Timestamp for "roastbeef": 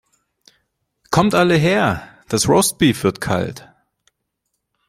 2.49-3.03